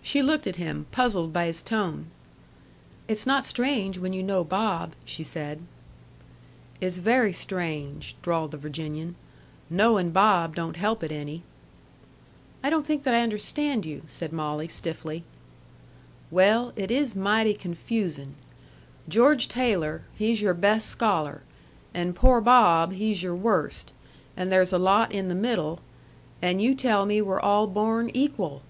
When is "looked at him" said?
0.22-0.86